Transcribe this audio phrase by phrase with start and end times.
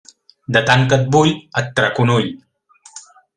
[0.55, 2.33] De tant que et vull, et trac un ull.